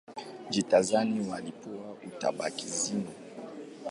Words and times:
Gerezani 0.53 1.19
walipokea 1.29 1.91
ubatizo. 2.29 2.93